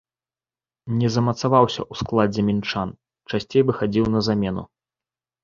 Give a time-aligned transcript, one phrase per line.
[1.01, 2.89] Не замацаваўся ў складзе мінчан,
[3.35, 4.63] часцей выхадзіў на замену.